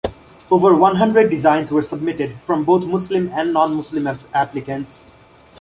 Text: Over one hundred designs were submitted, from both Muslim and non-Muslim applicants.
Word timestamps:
Over 0.49 0.73
one 0.73 0.95
hundred 0.95 1.29
designs 1.29 1.69
were 1.71 1.83
submitted, 1.83 2.35
from 2.41 2.65
both 2.65 2.83
Muslim 2.85 3.29
and 3.33 3.53
non-Muslim 3.53 4.07
applicants. 4.33 5.03